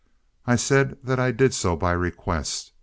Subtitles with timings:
[0.47, 2.73] "I said that I did so by request.